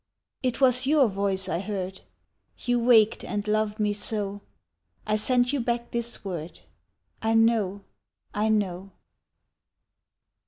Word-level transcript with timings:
It 0.41 0.59
was 0.59 0.87
your 0.87 1.07
voice 1.07 1.47
I 1.47 1.59
heard, 1.59 2.01
You 2.57 2.79
waked 2.79 3.23
and 3.23 3.47
loved 3.47 3.79
me 3.79 3.93
so 3.93 4.41
I 5.05 5.15
send 5.15 5.53
you 5.53 5.59
back 5.59 5.91
this 5.91 6.25
word, 6.25 6.61
I 7.21 7.35
know, 7.35 7.83
I 8.33 8.49
know! 8.49 8.93